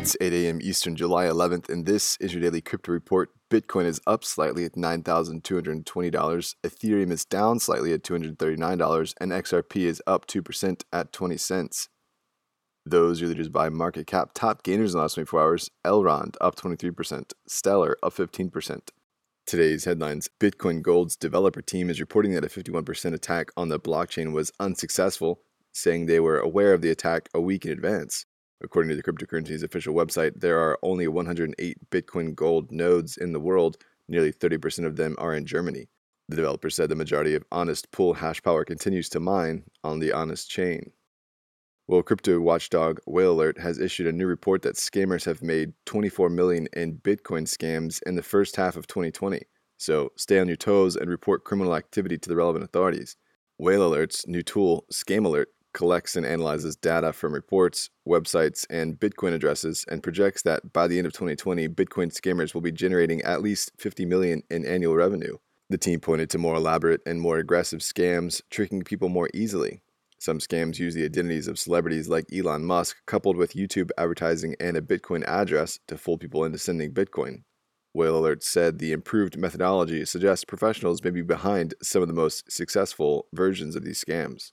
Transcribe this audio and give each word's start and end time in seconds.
It's 0.00 0.16
8 0.18 0.32
a.m. 0.32 0.60
Eastern, 0.62 0.96
July 0.96 1.26
11th, 1.26 1.68
and 1.68 1.84
this 1.84 2.16
is 2.20 2.32
your 2.32 2.40
daily 2.40 2.62
crypto 2.62 2.90
report. 2.90 3.32
Bitcoin 3.50 3.84
is 3.84 4.00
up 4.06 4.24
slightly 4.24 4.64
at 4.64 4.72
$9,220. 4.72 6.54
Ethereum 6.64 7.12
is 7.12 7.26
down 7.26 7.60
slightly 7.60 7.92
at 7.92 8.02
$239, 8.02 9.14
and 9.20 9.30
XRP 9.30 9.76
is 9.82 10.02
up 10.06 10.26
2% 10.26 10.84
at 10.90 11.12
20 11.12 11.36
cents. 11.36 11.90
Those 12.86 13.20
are 13.20 13.26
leaders 13.26 13.50
by 13.50 13.68
market 13.68 14.06
cap. 14.06 14.30
Top 14.32 14.62
gainers 14.62 14.94
in 14.94 14.96
the 14.96 15.02
last 15.02 15.16
24 15.16 15.38
hours 15.38 15.70
Elrond 15.84 16.34
up 16.40 16.56
23%, 16.56 17.34
Stellar 17.46 17.98
up 18.02 18.14
15%. 18.14 18.80
Today's 19.46 19.84
headlines 19.84 20.30
Bitcoin 20.40 20.80
Gold's 20.80 21.14
developer 21.14 21.60
team 21.60 21.90
is 21.90 22.00
reporting 22.00 22.32
that 22.32 22.44
a 22.44 22.48
51% 22.48 23.12
attack 23.12 23.50
on 23.54 23.68
the 23.68 23.78
blockchain 23.78 24.32
was 24.32 24.50
unsuccessful, 24.58 25.42
saying 25.74 26.06
they 26.06 26.20
were 26.20 26.38
aware 26.38 26.72
of 26.72 26.80
the 26.80 26.90
attack 26.90 27.28
a 27.34 27.40
week 27.40 27.66
in 27.66 27.70
advance. 27.70 28.24
According 28.62 28.90
to 28.90 28.96
the 28.96 29.02
cryptocurrency's 29.02 29.62
official 29.62 29.94
website, 29.94 30.40
there 30.40 30.58
are 30.58 30.78
only 30.82 31.08
108 31.08 31.90
Bitcoin 31.90 32.34
Gold 32.34 32.70
nodes 32.70 33.16
in 33.16 33.32
the 33.32 33.40
world. 33.40 33.78
Nearly 34.08 34.32
30% 34.32 34.86
of 34.86 34.96
them 34.96 35.14
are 35.18 35.34
in 35.34 35.46
Germany. 35.46 35.88
The 36.28 36.36
developer 36.36 36.70
said 36.70 36.88
the 36.88 36.94
majority 36.94 37.34
of 37.34 37.44
Honest 37.50 37.90
pool 37.90 38.14
hash 38.14 38.42
power 38.42 38.64
continues 38.64 39.08
to 39.10 39.20
mine 39.20 39.64
on 39.82 39.98
the 39.98 40.12
Honest 40.12 40.50
chain. 40.50 40.92
Well, 41.88 42.04
crypto 42.04 42.38
watchdog 42.38 43.00
Whale 43.06 43.32
Alert 43.32 43.58
has 43.58 43.80
issued 43.80 44.06
a 44.06 44.12
new 44.12 44.26
report 44.26 44.62
that 44.62 44.76
scammers 44.76 45.24
have 45.24 45.42
made 45.42 45.72
24 45.86 46.30
million 46.30 46.68
in 46.72 46.98
Bitcoin 46.98 47.48
scams 47.48 48.00
in 48.06 48.14
the 48.14 48.22
first 48.22 48.54
half 48.54 48.76
of 48.76 48.86
2020. 48.86 49.42
So 49.76 50.12
stay 50.16 50.38
on 50.38 50.46
your 50.46 50.56
toes 50.56 50.94
and 50.94 51.10
report 51.10 51.42
criminal 51.42 51.74
activity 51.74 52.16
to 52.18 52.28
the 52.28 52.36
relevant 52.36 52.62
authorities. 52.62 53.16
Whale 53.58 53.86
Alert's 53.86 54.28
new 54.28 54.42
tool, 54.42 54.84
Scam 54.92 55.24
Alert, 55.24 55.48
collects 55.72 56.16
and 56.16 56.26
analyzes 56.26 56.76
data 56.76 57.12
from 57.12 57.32
reports, 57.32 57.90
websites, 58.06 58.66
and 58.70 58.98
Bitcoin 58.98 59.32
addresses 59.32 59.84
and 59.88 60.02
projects 60.02 60.42
that 60.42 60.72
by 60.72 60.86
the 60.86 60.98
end 60.98 61.06
of 61.06 61.12
2020, 61.12 61.68
Bitcoin 61.68 62.12
scammers 62.12 62.54
will 62.54 62.60
be 62.60 62.72
generating 62.72 63.22
at 63.22 63.42
least 63.42 63.72
50 63.78 64.06
million 64.06 64.42
in 64.50 64.64
annual 64.64 64.94
revenue. 64.94 65.36
The 65.68 65.78
team 65.78 66.00
pointed 66.00 66.30
to 66.30 66.38
more 66.38 66.56
elaborate 66.56 67.00
and 67.06 67.20
more 67.20 67.38
aggressive 67.38 67.80
scams, 67.80 68.42
tricking 68.50 68.82
people 68.82 69.08
more 69.08 69.30
easily. 69.32 69.82
Some 70.18 70.38
scams 70.38 70.78
use 70.78 70.94
the 70.94 71.04
identities 71.04 71.48
of 71.48 71.58
celebrities 71.58 72.08
like 72.08 72.26
Elon 72.30 72.64
Musk, 72.64 72.96
coupled 73.06 73.36
with 73.36 73.54
YouTube 73.54 73.90
advertising 73.96 74.54
and 74.60 74.76
a 74.76 74.82
Bitcoin 74.82 75.24
address 75.26 75.78
to 75.86 75.96
fool 75.96 76.18
people 76.18 76.44
into 76.44 76.58
sending 76.58 76.92
Bitcoin. 76.92 77.44
Whale 77.92 78.18
Alert 78.18 78.44
said 78.44 78.78
the 78.78 78.92
improved 78.92 79.38
methodology 79.38 80.04
suggests 80.04 80.44
professionals 80.44 81.02
may 81.02 81.10
be 81.10 81.22
behind 81.22 81.74
some 81.82 82.02
of 82.02 82.08
the 82.08 82.14
most 82.14 82.50
successful 82.50 83.26
versions 83.32 83.74
of 83.74 83.84
these 83.84 84.04
scams. 84.04 84.52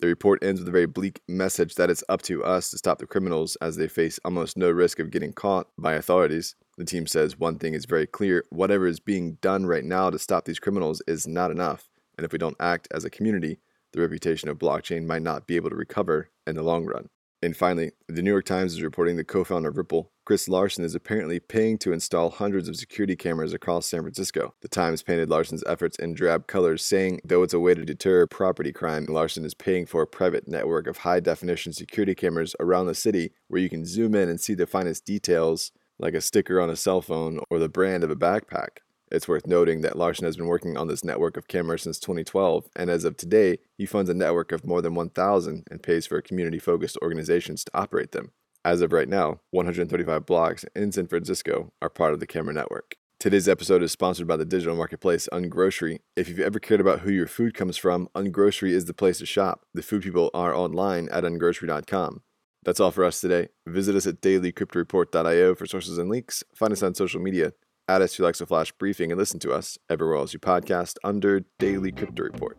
The 0.00 0.08
report 0.08 0.42
ends 0.42 0.60
with 0.60 0.68
a 0.68 0.72
very 0.72 0.86
bleak 0.86 1.22
message 1.28 1.76
that 1.76 1.88
it's 1.88 2.04
up 2.08 2.22
to 2.22 2.44
us 2.44 2.70
to 2.70 2.78
stop 2.78 2.98
the 2.98 3.06
criminals 3.06 3.56
as 3.62 3.76
they 3.76 3.88
face 3.88 4.18
almost 4.24 4.56
no 4.56 4.70
risk 4.70 4.98
of 4.98 5.10
getting 5.10 5.32
caught 5.32 5.68
by 5.78 5.94
authorities. 5.94 6.56
The 6.76 6.84
team 6.84 7.06
says 7.06 7.38
one 7.38 7.58
thing 7.58 7.74
is 7.74 7.84
very 7.84 8.06
clear 8.06 8.44
whatever 8.50 8.86
is 8.86 9.00
being 9.00 9.38
done 9.40 9.66
right 9.66 9.84
now 9.84 10.10
to 10.10 10.18
stop 10.18 10.44
these 10.44 10.58
criminals 10.58 11.00
is 11.06 11.28
not 11.28 11.50
enough. 11.50 11.88
And 12.18 12.24
if 12.24 12.32
we 12.32 12.38
don't 12.38 12.56
act 12.58 12.88
as 12.90 13.04
a 13.04 13.10
community, 13.10 13.58
the 13.92 14.00
reputation 14.00 14.48
of 14.48 14.58
blockchain 14.58 15.06
might 15.06 15.22
not 15.22 15.46
be 15.46 15.56
able 15.56 15.70
to 15.70 15.76
recover 15.76 16.30
in 16.46 16.56
the 16.56 16.62
long 16.62 16.84
run. 16.84 17.08
And 17.42 17.56
finally, 17.56 17.92
the 18.08 18.22
New 18.22 18.30
York 18.30 18.46
Times 18.46 18.72
is 18.72 18.82
reporting 18.82 19.16
the 19.16 19.24
co 19.24 19.44
founder 19.44 19.68
of 19.68 19.76
Ripple, 19.76 20.10
Chris 20.26 20.48
Larsen 20.48 20.86
is 20.86 20.94
apparently 20.94 21.38
paying 21.38 21.76
to 21.76 21.92
install 21.92 22.30
hundreds 22.30 22.66
of 22.66 22.76
security 22.76 23.14
cameras 23.14 23.52
across 23.52 23.84
San 23.84 24.00
Francisco. 24.00 24.54
The 24.62 24.68
Times 24.68 25.02
painted 25.02 25.28
Larsen's 25.28 25.62
efforts 25.66 25.98
in 25.98 26.14
drab 26.14 26.46
colors, 26.46 26.82
saying, 26.82 27.20
though 27.24 27.42
it's 27.42 27.52
a 27.52 27.60
way 27.60 27.74
to 27.74 27.84
deter 27.84 28.26
property 28.26 28.72
crime, 28.72 29.04
Larsen 29.04 29.44
is 29.44 29.52
paying 29.52 29.84
for 29.84 30.00
a 30.00 30.06
private 30.06 30.48
network 30.48 30.86
of 30.86 30.96
high 30.98 31.20
definition 31.20 31.74
security 31.74 32.14
cameras 32.14 32.56
around 32.58 32.86
the 32.86 32.94
city 32.94 33.32
where 33.48 33.60
you 33.60 33.68
can 33.68 33.84
zoom 33.84 34.14
in 34.14 34.30
and 34.30 34.40
see 34.40 34.54
the 34.54 34.66
finest 34.66 35.04
details, 35.04 35.72
like 35.98 36.14
a 36.14 36.22
sticker 36.22 36.58
on 36.58 36.70
a 36.70 36.76
cell 36.76 37.02
phone 37.02 37.40
or 37.50 37.58
the 37.58 37.68
brand 37.68 38.02
of 38.02 38.10
a 38.10 38.16
backpack. 38.16 38.78
It's 39.12 39.28
worth 39.28 39.46
noting 39.46 39.82
that 39.82 39.98
Larsen 39.98 40.24
has 40.24 40.38
been 40.38 40.46
working 40.46 40.78
on 40.78 40.88
this 40.88 41.04
network 41.04 41.36
of 41.36 41.48
cameras 41.48 41.82
since 41.82 41.98
2012, 41.98 42.70
and 42.76 42.88
as 42.88 43.04
of 43.04 43.18
today, 43.18 43.58
he 43.76 43.84
funds 43.84 44.08
a 44.08 44.14
network 44.14 44.52
of 44.52 44.64
more 44.64 44.80
than 44.80 44.94
1,000 44.94 45.64
and 45.70 45.82
pays 45.82 46.06
for 46.06 46.18
community 46.22 46.58
focused 46.58 46.96
organizations 47.02 47.62
to 47.64 47.70
operate 47.74 48.12
them. 48.12 48.32
As 48.64 48.80
of 48.80 48.92
right 48.92 49.08
now, 49.08 49.40
135 49.50 50.24
blocks 50.24 50.64
in 50.74 50.90
San 50.92 51.06
Francisco 51.06 51.72
are 51.82 51.90
part 51.90 52.14
of 52.14 52.20
the 52.20 52.26
camera 52.26 52.54
network. 52.54 52.96
Today's 53.18 53.48
episode 53.48 53.82
is 53.82 53.92
sponsored 53.92 54.26
by 54.26 54.36
the 54.36 54.44
digital 54.44 54.76
marketplace 54.76 55.28
Ungrocery. 55.32 56.00
If 56.16 56.28
you've 56.28 56.40
ever 56.40 56.58
cared 56.58 56.80
about 56.80 57.00
who 57.00 57.10
your 57.10 57.26
food 57.26 57.54
comes 57.54 57.76
from, 57.76 58.08
Ungrocery 58.14 58.70
is 58.70 58.86
the 58.86 58.94
place 58.94 59.18
to 59.18 59.26
shop. 59.26 59.66
The 59.74 59.82
food 59.82 60.02
people 60.02 60.30
are 60.34 60.54
online 60.54 61.08
at 61.10 61.24
ungrocery.com. 61.24 62.22
That's 62.64 62.80
all 62.80 62.90
for 62.90 63.04
us 63.04 63.20
today. 63.20 63.48
Visit 63.66 63.96
us 63.96 64.06
at 64.06 64.20
dailycryptoreport.io 64.22 65.54
for 65.54 65.66
sources 65.66 65.98
and 65.98 66.08
links. 66.08 66.42
Find 66.54 66.72
us 66.72 66.82
on 66.82 66.94
social 66.94 67.20
media 67.20 67.52
Add 67.86 68.00
us 68.00 68.14
to 68.14 68.22
Alexa 68.22 68.46
Flash 68.46 68.72
Briefing 68.72 69.12
and 69.12 69.18
listen 69.18 69.38
to 69.40 69.52
us 69.52 69.76
everywhere 69.90 70.16
else 70.16 70.32
you 70.32 70.38
podcast 70.38 70.96
under 71.04 71.44
Daily 71.58 71.92
Crypto 71.92 72.22
Report. 72.22 72.58